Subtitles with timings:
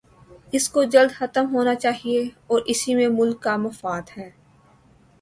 [0.51, 4.29] اس کو جلد ختم ہونا چاہیے اور اسی میں ملک کا مفاد ہے۔